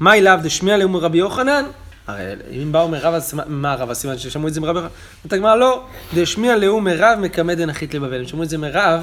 [0.00, 1.64] מאי לאו דשמיע לאום רבי יוחנן?
[2.06, 3.90] הרי אם באו מרב, אז מה רב?
[3.90, 4.90] אז סימן ששמעו את זה מרב יוחנן.
[5.24, 5.84] אומרת הגמרא, לא,
[6.14, 8.20] דשמיע לאום מרב מקמא דנחית לבבל.
[8.20, 9.02] הם שמעו את זה מרב,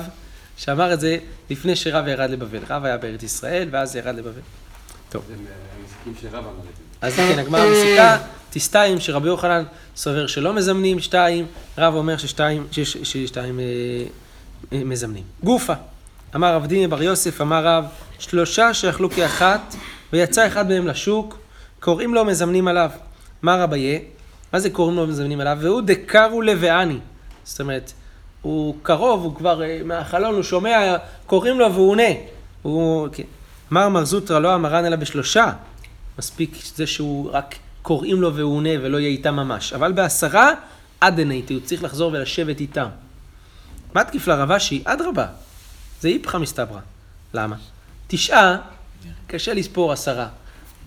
[0.57, 1.17] שאמר את זה
[1.49, 2.59] לפני שרב ירד לבבל.
[2.69, 4.41] רב היה בארץ ישראל, ואז ירד לבבל.
[5.09, 5.23] טוב.
[7.01, 8.17] אז כן, הגמרא מסיקה,
[8.57, 9.63] תסתיים שרבי יוחנן
[9.95, 11.45] סובר שלא מזמנים שתיים,
[11.77, 13.63] רב אומר ששתיים, שש- ששתיים אה,
[14.73, 15.23] אה, מזמנים.
[15.43, 15.73] גופה,
[16.35, 17.85] אמר רב דימי בר יוסף, אמר רב,
[18.19, 19.75] שלושה שאכלו כאחת,
[20.13, 21.37] ויצא אחד מהם לשוק,
[21.79, 22.89] קוראים לו מזמנים עליו.
[23.41, 23.99] מה רבייה?
[24.53, 25.57] מה זה קוראים לו מזמנים עליו?
[25.61, 26.97] והוא דקרו לביאני.
[27.43, 27.91] זאת אומרת,
[28.41, 32.03] הוא קרוב, הוא כבר אה, מהחלון, הוא שומע, קוראים לו והוא עונה.
[32.61, 33.23] הוא, כן.
[33.71, 35.51] אמר מר זוטרא לא המרן אלא בשלושה.
[36.19, 37.55] מספיק זה שהוא רק
[37.87, 39.73] קוראים לו והוא עונה ולא יהיה איתם ממש.
[39.73, 40.51] אבל בעשרה,
[41.01, 42.87] עד עיניתי, הוא צריך לחזור ולשבת איתם.
[43.93, 44.81] מה תקיף לרב אשי?
[44.85, 45.25] אדרבה.
[46.01, 46.79] זה איפכא מסתברא.
[47.33, 47.55] למה?
[48.07, 48.57] תשעה,
[49.27, 50.27] קשה לספור עשרה.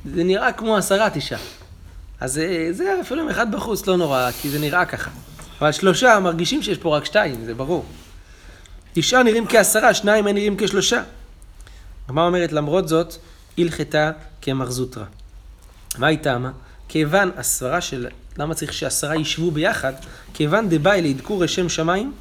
[0.04, 1.38] זה נראה כמו עשרה תשעה.
[2.20, 5.10] אז אה, זה אפילו עם אחד בחוץ לא נורא, כי זה נראה ככה.
[5.60, 7.84] אבל שלושה מרגישים שיש פה רק שתיים, זה ברור.
[8.92, 11.02] תשעה נראים כעשרה, שניים הם נראים כשלושה.
[12.08, 13.14] הגמרא אומרת, למרות זאת,
[13.58, 14.10] הלכתה
[14.42, 15.04] כמר זוטרא.
[15.98, 16.50] מה היא טעמה?
[16.90, 18.06] כיוון הסברה של,
[18.38, 19.92] למה צריך שעשרה ישבו ביחד?
[20.34, 22.12] כיוון דבאי לאדקור שם שמיים,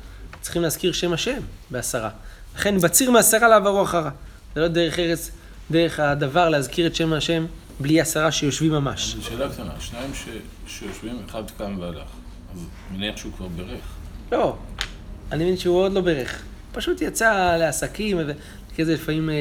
[0.42, 1.40] צריכים להזכיר שם השם
[1.72, 2.10] בעשרה.
[2.56, 4.10] לכן בציר מעשרה לעברו אחרה.
[4.56, 5.32] זה לא דרך ארץ,
[5.72, 7.46] דרך הדבר להזכיר את שם השם
[7.80, 9.16] בלי עשרה שיושבים ממש.
[9.16, 10.26] זו שאלה קטנה, שניים ש...
[10.68, 12.10] שיושבים, אחד קם והלך.
[12.54, 12.60] אז
[12.92, 13.82] מניח שהוא כבר בירך.
[14.32, 14.56] לא,
[15.32, 16.42] אני מבין שהוא עוד לא ברך.
[16.72, 18.18] פשוט יצא לעסקים,
[18.74, 19.36] וכזה לפעמים אה,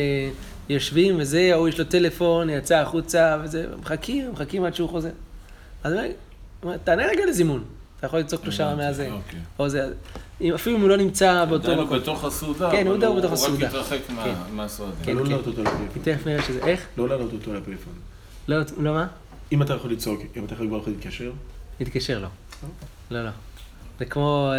[0.68, 5.10] יושבים וזה, ההוא יש לו טלפון, יצא החוצה, וזה, מחכים, מחכים עד שהוא חוזר.
[5.84, 6.08] אז אני
[6.62, 7.64] אומר, תענה רגע לזימון.
[7.98, 9.10] אתה יכול לצעוק לו שם מהזה.
[9.12, 9.40] אוקיי.
[9.58, 9.90] או זה,
[10.54, 11.96] אפילו אם הוא לא נמצא באותו עדיין הוא.
[11.96, 13.68] בתוך הסעודה, כן, הוא בתוך הסעודה.
[13.70, 14.34] הוא רק התרחק מה- כן.
[14.52, 14.92] מהסעודה.
[15.04, 15.30] כן, לא כן.
[15.30, 15.88] לעלות אותו לפלאפון.
[15.94, 16.86] כי תכף נראה שזה, איך?
[16.98, 17.92] לא לעלות אותו לפלאפון.
[18.48, 19.06] לא, לא מה?
[19.52, 21.30] אם אתה יכול לצעוק, אם אתה יכול כבר להתקשר,
[21.80, 22.28] להתקשר לו.
[23.10, 23.30] לא, לא.
[23.98, 24.52] זה כמו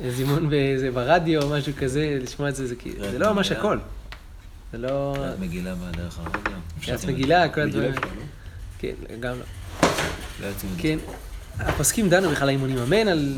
[0.00, 0.50] אה, זימון
[0.94, 3.52] ברדיו או משהו כזה, לשמוע את זה, זה כאילו- לא ממש.
[3.52, 3.78] הכל.
[4.72, 5.14] זה לא...
[5.16, 6.58] קריאת מגילה בדרך הרדיו.
[6.82, 7.92] קריאת מגילה, כל הדברים.
[7.92, 8.00] לא?
[8.78, 9.88] כן, גם לא.
[10.40, 10.48] לא.
[10.78, 10.98] כן.
[11.58, 13.34] הפוסקים דנו בכלל האם הוא נממן, על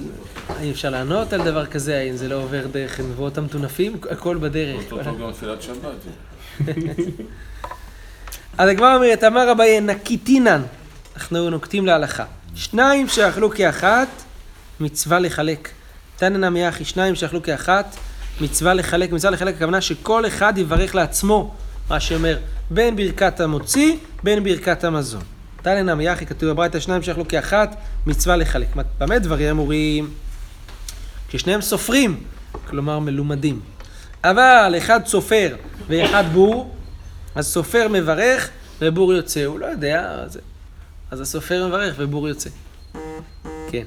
[0.49, 4.93] האם אפשר לענות על דבר כזה, האם זה לא עובר דרך נבואות המטונפים, הכל בדרך.
[4.93, 5.95] אותו גם תפילת שבת.
[8.59, 10.63] אז הגמרא אומרת, אמר אביי נקיטינן,
[11.17, 12.25] אנחנו נוקטים להלכה.
[12.55, 14.09] שניים שאכלו כאחת,
[14.81, 15.69] מצווה לחלק.
[16.17, 17.97] תנא נמי אחי, שניים שאכלו כאחת,
[18.41, 19.13] מצווה לחלק.
[19.13, 21.55] מצווה לחלק, הכוונה שכל אחד יברך לעצמו,
[21.91, 22.39] מה שאומר,
[22.71, 25.23] בין ברכת המוציא, בין ברכת המזון.
[25.63, 28.77] תנא נמי אחי, כתוב בברייתא, שניים שאכלו כאחת, מצווה לחלק.
[28.77, 30.11] מה- במה דברים אמורים?
[31.29, 32.23] כששניהם סופרים,
[32.69, 33.61] כלומר מלומדים.
[34.25, 35.57] אבל אחד סופר
[35.89, 36.75] ואחד בור,
[37.35, 40.39] אז סופר מברך ובור יוצא, הוא לא יודע, אז,
[41.11, 42.51] אז הסופר מברך ובור יוצא.
[43.71, 43.85] כן.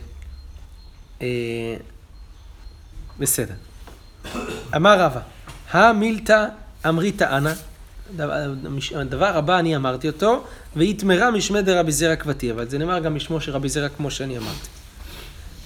[1.22, 1.28] אה,
[3.20, 3.54] בסדר.
[4.76, 5.20] אמר רבא,
[5.72, 6.46] המילתא
[6.88, 7.52] אמרית אנא,
[8.96, 10.44] הדבר- הבא אני אמרתי אותו,
[10.76, 14.38] והתמרה משמי דרבי זרע כבתי, אבל זה נאמר גם משמו של רבי זרע כמו שאני
[14.38, 14.68] אמרתי.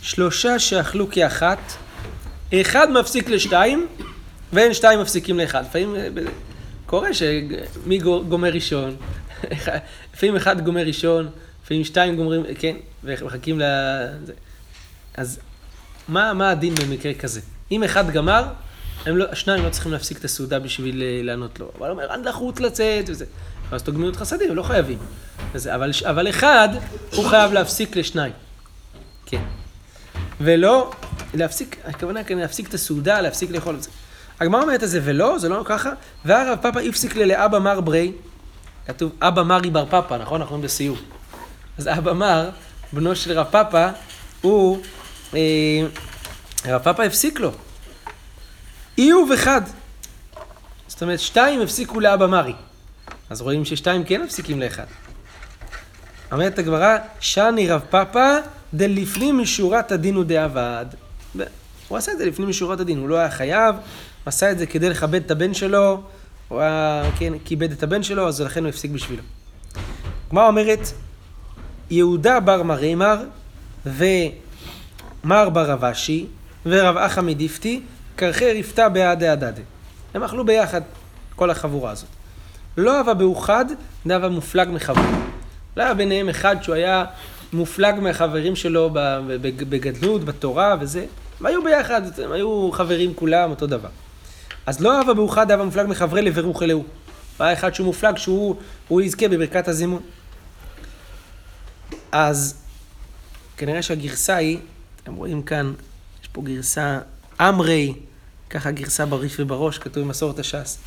[0.02, 1.60] שלושה שאכלו כאחת,
[2.54, 3.88] אחד מפסיק לשתיים,
[4.54, 5.63] ואין שתיים מפסיקים לאחד.
[5.69, 6.08] לפעמים אה,
[6.86, 8.95] קורה שמי גו- גומר ראשון,
[10.13, 11.30] לפעמים אחד גומר ראשון,
[11.63, 13.63] לפעמים שתיים גומרים, כן, ומחכים ל...
[15.17, 15.39] אז
[16.08, 17.41] מה, מה הדין במקרה כזה?
[17.71, 18.43] אם אחד גמר,
[19.05, 21.71] לא, השניים לא צריכים להפסיק את הסעודה בשביל אה, לענות לו.
[21.77, 23.25] אבל הוא אומר, אני לחוץ לצאת וזה.
[23.71, 24.15] אז תאגמו את
[24.49, 24.97] הם לא חייבים.
[25.53, 26.69] וזה, אבל, אבל אחד,
[27.15, 28.34] הוא חייב להפסיק לשניים.
[29.25, 29.41] כן.
[30.41, 30.91] ולא
[31.34, 33.89] להפסיק, הכוונה כאן להפסיק את הסעודה, להפסיק לאכול את זה.
[34.39, 35.89] הגמרא אומרת את זה, ולא, זה לא ככה.
[36.25, 38.12] והרב פאפא הפסיק ללאבא מר ברי,
[38.88, 40.41] כתוב אבא מרי בר פאפא, נכון?
[40.41, 40.97] אנחנו רואים בסיום.
[41.77, 42.49] אז אבא מר,
[42.93, 43.89] בנו של רב פאפא,
[44.41, 44.79] הוא,
[45.34, 45.39] אה,
[46.65, 47.52] רב פאפא הפסיק לו.
[48.97, 49.62] אי ובחד.
[50.88, 52.54] זאת אומרת, שתיים הפסיקו לאבא מרי.
[53.30, 54.86] אז רואים ששתיים כן מפסיקים לאחד.
[56.32, 58.39] אומרת הגמרא, שני רב פאפא
[58.74, 60.86] דלפנים משורת הדין הוא דאבד.
[61.36, 61.43] ו-
[61.88, 63.82] הוא עשה את זה לפנים משורת הדין, הוא לא היה חייב, הוא
[64.26, 66.02] עשה את זה כדי לכבד את הבן שלו,
[66.47, 69.24] הוא היה, כן, כיבד את הבן שלו, אז לכן הוא הפסיק בשבילו.
[70.28, 70.80] הגמרא אומרת,
[71.89, 73.24] יהודה בר מרימר
[73.86, 76.28] ומר בר רב אשי
[76.65, 77.82] ורב אחא מדיפתי,
[78.15, 79.62] קרחי רפתה בעדי הדדה.
[80.13, 80.82] הם אכלו ביחד,
[81.36, 82.10] כל החבורה הזאת.
[82.78, 83.65] לא הווה באוחד,
[84.08, 85.04] דהווה מופלג מחברו.
[85.78, 87.06] לא היה ביניהם אחד שהוא היה
[87.54, 88.89] מופלג מהחברים שלו
[89.69, 91.06] בגדלות, בתורה וזה.
[91.39, 93.89] הם היו ביחד, הם היו חברים כולם, אותו דבר.
[94.65, 96.84] אז לא הווה באוחד, הווה מופלג מחברי לברוך אלוהו.
[97.39, 98.56] היה אחד שהוא מופלג, שהוא
[98.88, 100.02] הוא יזכה בברכת הזימון.
[102.12, 102.56] אז
[103.58, 104.58] כנראה שהגרסה היא,
[105.04, 105.74] אתם רואים כאן,
[106.32, 107.00] פה גרסה
[107.41, 107.94] אמרי,
[108.50, 110.78] ככה גרסה בריף ובראש, כתוב במסורת הש"ס.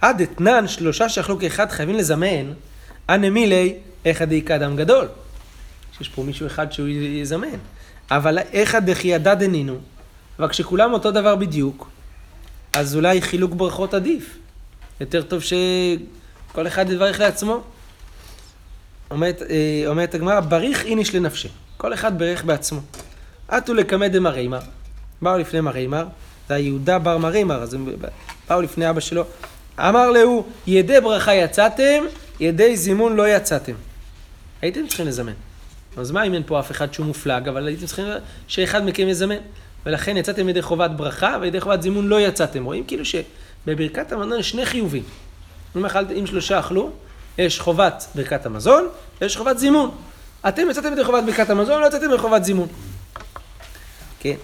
[0.00, 2.52] עד אתנן שלושה שאכלו כאחד חייבים לזמן,
[3.08, 5.08] אנא מילי איכא דאיכא אדם גדול.
[5.98, 7.58] שיש פה מישהו אחד שהוא יזמן.
[8.10, 9.78] אבל איכא דחי ידע דנינו,
[10.38, 11.90] אבל כשכולם אותו דבר בדיוק,
[12.72, 14.38] אז אולי חילוק ברכות עדיף.
[15.00, 17.60] יותר טוב שכל אחד יברך לעצמו.
[19.10, 21.48] אומרת, אה, אומרת הגמרא, בריך איניש לנפשי.
[21.76, 22.80] כל אחד ברך בעצמו.
[23.52, 24.58] עטו לקמא דמרימר.
[25.22, 26.04] באו לפני מרימר,
[26.48, 27.88] זה היה יהודה בר מרימר, אז הם
[28.48, 29.24] באו לפני אבא שלו.
[29.78, 32.02] אמר להו, ידי ברכה יצאתם,
[32.40, 33.72] ידי זימון לא יצאתם.
[34.62, 35.32] הייתם צריכים לזמן.
[35.96, 38.06] אז מה אם אין פה אף אחד שהוא מופלג, אבל הייתם צריכים
[38.48, 39.36] שאחד מכם יזמן.
[39.86, 42.64] ולכן יצאתם ידי חובת ברכה, וידי חובת זימון לא יצאתם.
[42.64, 45.02] רואים כאילו שבברכת המזון יש שני חיובים.
[45.76, 46.90] אם, אכל, אם שלושה אכלו,
[47.38, 48.88] יש חובת ברכת המזון,
[49.20, 49.90] ויש חובת זימון.
[50.48, 52.68] אתם יצאתם ידי חובת ברכת המזון, לא יצאתם ידי חובת זימון.
[54.22, 54.36] כן.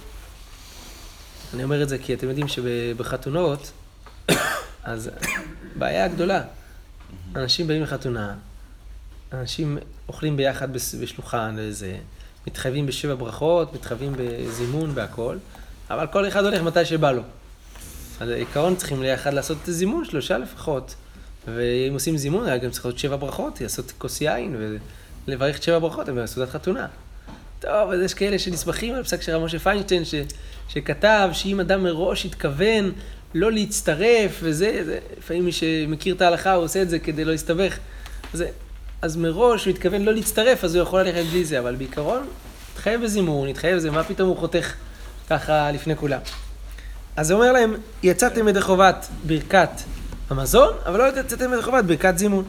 [1.54, 3.72] אני אומר את זה כי אתם יודעים שבחתונות,
[4.84, 5.10] אז
[5.76, 6.42] בעיה גדולה.
[7.36, 8.34] אנשים באים לחתונה,
[9.32, 11.96] אנשים אוכלים ביחד בשולחן, וזה,
[12.46, 15.36] מתחייבים בשבע ברכות, מתחייבים בזימון, בהכל,
[15.90, 17.22] אבל כל אחד הולך מתי שבא לו.
[18.20, 20.94] אז בעיקרון צריכים ליחד לעשות זימון, שלושה לפחות.
[21.46, 24.78] ואם עושים זימון, היה גם צריך לעשות שבע ברכות, לעשות כוס יין
[25.28, 26.86] ולברך את שבע ברכות, הם סעודת חתונה.
[27.60, 30.14] טוב, אז יש כאלה שנסמכים על פסק של רב משה פיינשטיין, ש,
[30.68, 32.92] שכתב שאם אדם מראש התכוון
[33.34, 37.32] לא להצטרף, וזה, זה, לפעמים מי שמכיר את ההלכה, הוא עושה את זה כדי לא
[37.32, 37.78] להסתבך.
[38.34, 38.44] אז,
[39.02, 42.26] אז מראש הוא התכוון לא להצטרף, אז הוא יכול ללכת בלי זה, אבל בעיקרון,
[42.72, 44.72] התחייב בזימון, התחייב בזה, מה פתאום הוא חותך
[45.30, 46.20] ככה לפני כולם.
[47.16, 49.70] אז הוא אומר להם, יצאתם ידי חובת ברכת
[50.30, 52.44] המזון, אבל לא יצאתם ידי חובת ברכת זימון.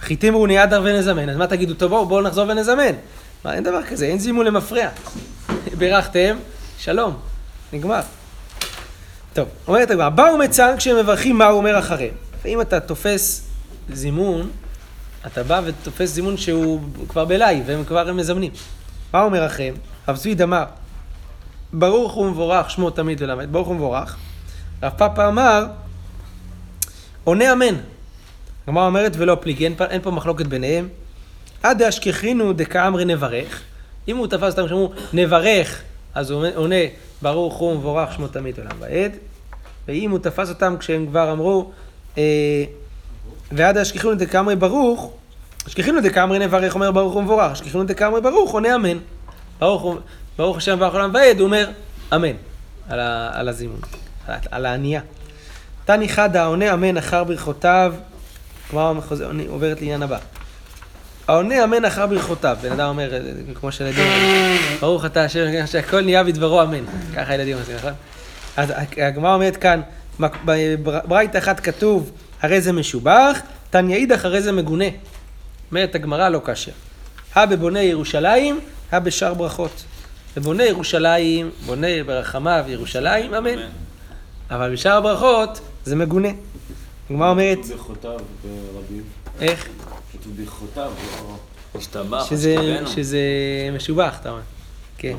[0.00, 2.92] חיתים רוני אדר ונזמן, אז מה תגידו, טוב בואו, בואו נחזור ונזמן.
[3.44, 4.88] מה, אין דבר כזה, אין זימון למפרע.
[5.78, 6.36] בירכתם,
[6.78, 7.16] שלום,
[7.72, 8.00] נגמר.
[9.32, 12.14] טוב, אומרת הגמרא, באו מצאן כשהם מברכים מה הוא אומר אחריהם.
[12.44, 13.48] ואם אתה תופס
[13.92, 14.50] זימון,
[15.26, 18.52] אתה בא ותופס זימון שהוא כבר בלייב, והם כבר מזמנים.
[19.12, 19.74] מה אומר אחריהם?
[20.08, 20.64] רב צבי דמר,
[21.72, 24.16] ברוך הוא מבורך, שמו תמיד ולמד, ברוך הוא מבורך.
[24.82, 25.66] רב פאפה אמר,
[27.24, 27.74] עונה אמן.
[28.66, 30.88] הגמרא אומרת ולא פליגי, אין פה מחלוקת ביניהם.
[31.62, 33.62] עד דאשכחינו דקאמרי נברך.
[34.08, 35.82] אם הוא תפס אותם שאמרו נברך,
[36.14, 36.84] אז הוא עונה
[37.22, 39.12] ברוך הוא מבורך שמו תמיד עולם ועד.
[39.88, 41.70] ואם הוא תפס אותם כשהם כבר אמרו
[42.18, 42.64] אה,
[43.52, 45.12] ועד דאשכחינו דקאמרי ברוך,
[45.66, 48.98] אשכחינו דקאמרי נברך אומר ברוך הוא מבורך, אשכחינו דקאמרי ברוך עונה אמן.
[49.58, 49.96] ברוך,
[50.38, 51.70] ברוך השם מברך עולם ועד, הוא אומר
[52.14, 52.36] אמן
[52.88, 53.80] על, ה, על הזימון,
[54.26, 55.00] על, על הענייה.
[55.84, 57.94] תני חדה העונה אמן אחר ברכותיו,
[58.70, 58.92] כבר
[59.48, 60.18] עוברת לעניין הבא.
[61.28, 62.56] העונה אמן אחר ברכותיו.
[62.60, 63.10] בן אדם אומר,
[63.54, 66.84] כמו אומרים, ברוך אתה השם, שהכל נהיה בדברו אמן.
[67.16, 67.92] ככה הילדים עושים, נכון?
[68.56, 69.80] אז הגמרא אומרת כאן,
[70.20, 72.10] בברית אחת כתוב,
[72.42, 74.84] הרי זה משובח, תניא אידך הרי זה מגונה.
[75.70, 76.70] אומרת הגמרא לא קשה.
[77.34, 78.60] הא בבוני ירושלים,
[78.90, 79.84] הא בשאר ברכות.
[80.36, 83.58] בבוני ירושלים, בונה ברחמיו ירושלים, אמן.
[84.50, 86.28] אבל בשאר הברכות זה מגונה.
[87.10, 89.02] הגמרא אומרת, ברכותיו ברבים.
[89.40, 89.68] איך?
[90.12, 90.92] כתוב ברכותיו,
[91.22, 91.36] לא...
[91.74, 92.88] השתבח, שזה, השתבנו.
[92.88, 93.18] שזה
[93.72, 94.40] משובח, אתה אומר.
[94.98, 95.16] כן,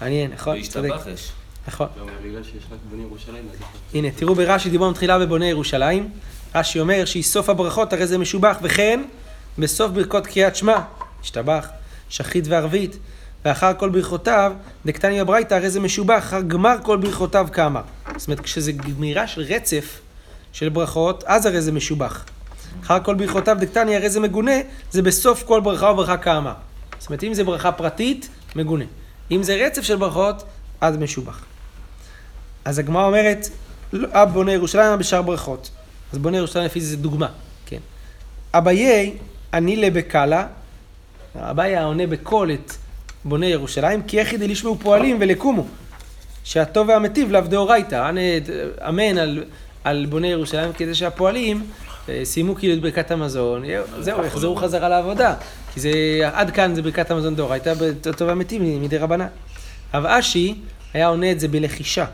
[0.00, 0.62] מעניין, נכון?
[0.62, 0.90] צודק.
[0.90, 1.32] והשתבח יש.
[1.68, 1.86] נכון.
[2.00, 3.80] גם בגלל שיש רק בני ירושלים, אז נכון.
[3.94, 6.10] הנה, תראו ברש"י דיברנו תחילה בבוני ירושלים.
[6.54, 9.02] רש"י אומר שהיא סוף הברכות, הרי זה משובח, וכן
[9.58, 10.78] בסוף ברכות קריאת שמע,
[11.22, 11.68] השתבח,
[12.08, 12.98] שחית וערבית,
[13.44, 14.52] ואחר כל ברכותיו,
[14.86, 17.82] דקתני בברייתא, הרי זה משובח, אחר גמר כל ברכותיו כאמר.
[18.16, 20.00] זאת אומרת, כשזה גמירה של רצף
[20.52, 22.24] של ברכות, אז הרי זה משובח.
[22.82, 24.56] אחר כל ברכותיו דקתני, הרי זה מגונה,
[24.90, 26.52] זה בסוף כל ברכה וברכה כאמר.
[26.98, 28.84] זאת אומרת, אם זה ברכה פרטית, מגונה.
[29.30, 30.44] אם זה רצף של ברכות,
[30.80, 31.44] אז משובח.
[32.64, 33.48] אז הגמרא אומרת,
[33.92, 35.70] לא, אב בונה ירושלים בשאר ברכות.
[36.12, 37.28] אז בונה ירושלים לפי זה דוגמה,
[37.66, 37.78] כן.
[38.54, 39.16] אביי,
[39.52, 40.46] אני לבקלה,
[41.36, 42.72] אביי היה עונה בקול את
[43.24, 45.66] בונה ירושלים, כי יחיד לשמעו פועלים ולקומו.
[46.44, 48.10] שהטוב והמטיב לאו דאורייתא,
[48.88, 49.44] אמן על,
[49.84, 51.66] על בונה ירושלים, כדי שהפועלים
[52.24, 55.34] סיימו כאילו את ברכת המזון, יהיו- זהו, יחזרו חזרה לעבודה.
[55.74, 55.90] כי זה,
[56.32, 59.26] עד כאן זה ברכת המזון דאורייתא, בטוב והמטיב מדי רבנן.
[59.94, 60.54] רב אשי
[60.94, 62.04] היה עונה את זה בלחישה,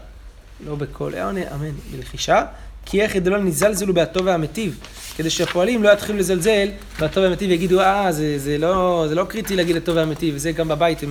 [0.67, 2.45] לא בקול, היה עונה אמן בלחישה,
[2.87, 4.79] כי איך לא נזלזלו בהטוב והמטיב,
[5.17, 9.57] כדי שהפועלים לא יתחילו לזלזל בהטוב והמטיב ויגידו, אה, זה, זה, לא, זה לא קריטי
[9.57, 11.09] להגיד הטוב והמטיב, וזה גם בבית הם,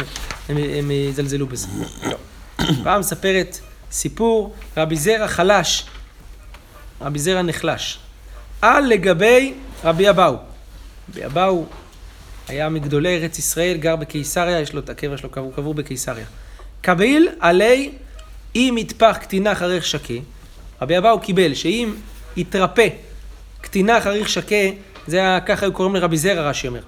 [0.50, 1.68] הם, הם יזלזלו בזה.
[2.06, 2.18] לא.
[2.84, 3.60] פעם מספרת
[3.92, 5.86] סיפור, רבי זרע חלש,
[7.02, 8.00] רבי זרע נחלש,
[8.62, 10.36] על לגבי רבי אבאו.
[11.10, 11.66] רבי אבאו
[12.48, 16.26] היה מגדולי ארץ ישראל, גר בקיסריה, יש לו את הקבר שלו, קבור, קבור בקיסריה.
[16.82, 17.92] קביל עלי
[18.56, 20.14] אם יטפח קטינה חריך שקה,
[20.82, 21.94] רבי אבאו קיבל שאם
[22.38, 22.88] יתרפא
[23.62, 24.56] קטינה חריך שקה,
[25.08, 26.82] זה היה, ככה היו קוראים לרבי זרע, רש"י אומר.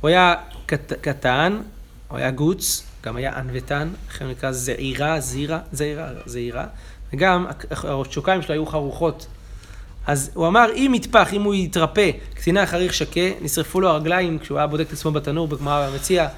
[0.00, 0.34] הוא היה
[0.66, 1.58] קט, קטן,
[2.08, 6.66] הוא היה גוץ, גם היה ענוותן, לכן הוא נקרא זעירה, זעירה, זעירה, זעירה,
[7.12, 9.26] וגם השוקיים שלו היו חרוכות.
[10.06, 14.58] אז הוא אמר, אם יטפח, אם הוא יתרפא, קצינה חריך שקה, נשרפו לו הרגליים כשהוא
[14.58, 16.28] היה בודק את עצמו בתנור בגמרא המציע,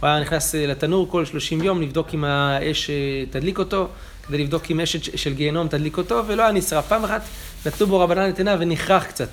[0.00, 2.94] הוא היה נכנס אה, לתנור כל 30 יום לבדוק אם האש אה,
[3.30, 3.88] תדליק אותו,
[4.26, 6.88] כדי לבדוק אם אש של- גיהנום תדליק אותו, ולא היה נשרף.
[6.88, 7.22] פעם אחת
[7.66, 9.28] נתנו בו רבנן את עיניו ונחרח קצת.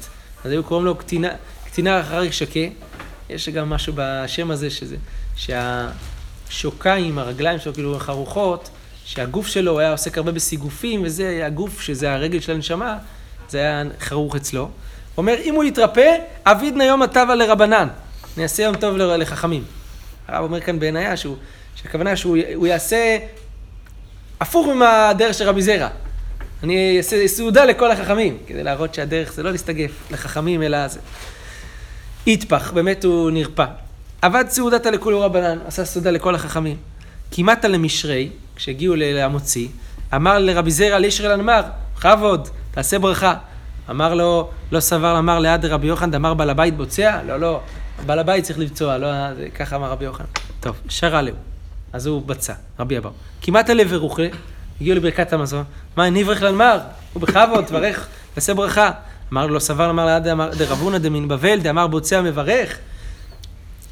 [0.45, 1.29] אז היו קוראים לו קטינה,
[1.65, 2.59] קטינה אחרי שקה.
[3.29, 4.95] יש גם משהו בשם הזה, שזה,
[5.35, 8.69] שהשוקיים, הרגליים שלו כאילו חרוכות,
[9.05, 12.97] שהגוף שלו היה עוסק הרבה בסיגופים, וזה הגוף, שזה הרגל של הנשמה,
[13.51, 14.69] זה היה חרוך אצלו.
[15.17, 17.87] אומר, אם הוא יתרפא, אבידנא יום הטבה לרבנן.
[18.37, 19.63] נעשה יום טוב לחכמים.
[20.27, 21.13] הרב אומר כאן בעינייה
[21.75, 23.17] שהכוונה שהוא יעשה
[24.39, 25.87] הפוך מהדרך של רבי זרע.
[26.63, 30.99] אני אעשה סעודה לכל החכמים, כדי להראות שהדרך זה לא להסתגף לחכמים, אלא זה.
[32.27, 33.65] יטפח, באמת הוא נרפא.
[34.21, 36.77] עבד סעודתא לכולו רבנן, עשה סעודה לכל החכמים.
[37.31, 39.67] כמעט למשרי, כשהגיעו למוציא,
[40.15, 41.61] אמר לרבי זרע לישרי לנמר,
[41.95, 43.33] בכבוד, תעשה ברכה.
[43.89, 47.19] אמר לו, לא סבר אמר ליד רבי יוחנן, דאמר בעל הבית בוצע?
[47.27, 47.61] לא, לא,
[48.05, 49.07] בעל הבית צריך לבצוע, לא,
[49.55, 50.25] ככה אמר רבי יוחנן.
[50.59, 51.35] טוב, שרה להו.
[51.93, 53.11] אז הוא בצע, רבי אבאו.
[53.41, 54.23] כמעט הלב ורוחה,
[54.81, 55.63] הגיעו לברכת המזון.
[55.97, 56.79] מה, נברך לנמר?
[57.13, 58.91] הוא בכבוד, תברך, תעשה ברכה.
[59.33, 62.77] אמר לו, לא סבר אמר ליד דרבונה דמין בבל, דאמר בוצע מברך.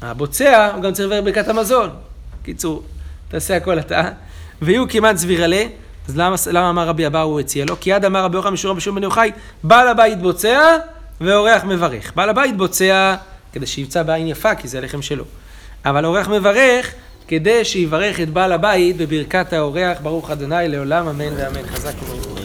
[0.02, 1.90] הבוצע, הוא גם צריך לברך ברכת המזון.
[2.42, 2.82] קיצור,
[3.28, 4.02] תעשה הכל אתה.
[4.62, 5.64] ויהיו כמעט סבירלה,
[6.08, 7.80] אז למה, למה אמר רבי אבאו הציע לו?
[7.80, 9.30] כי עד אמר רבי יוחנן משורם בשום בן יוחאי,
[9.62, 10.76] בעל הבית בוצע
[11.20, 12.12] ואורח מברך.
[12.14, 13.14] בעל הבית בוצע
[13.52, 15.24] כדי שיבצע בעין יפה, כי זה הלחם שלו.
[15.84, 16.92] אבל אורח מברך
[17.28, 21.66] כדי שיברך את בעל הבית בברכת האורח, ברוך אדוני לעולם אמן ואמן.
[21.66, 22.38] חזק וברוך.